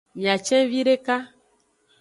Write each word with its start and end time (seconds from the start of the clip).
Miacen 0.21 0.65
videka. 0.71 1.17